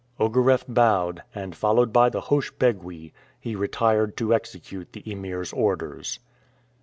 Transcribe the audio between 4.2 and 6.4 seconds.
execute the Emir's orders.